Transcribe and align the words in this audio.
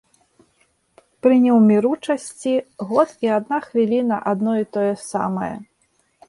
Пры 1.25 1.35
неўміручасці 1.43 2.53
год 2.93 3.09
і 3.27 3.31
адна 3.37 3.57
хвіліна 3.67 4.17
адно 4.33 4.57
і 4.63 4.71
тое 4.79 4.89
самае. 5.11 5.53